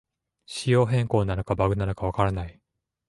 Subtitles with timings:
[0.47, 2.59] 仕様変更なのかバグなのかわからない